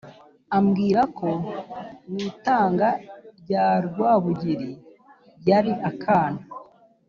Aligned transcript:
ambwira 0.57 1.01
ko 1.17 1.29
mu 2.09 2.17
itanga 2.29 2.89
rya 3.41 3.65
Rwabugili 3.85 4.69
yari 5.49 5.73
akana 5.89 6.41